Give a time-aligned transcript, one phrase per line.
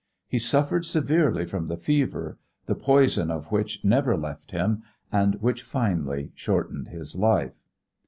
[0.27, 4.81] He suffered severely from the fever, the poison of which never left him
[5.11, 7.61] and which finally shortened his life.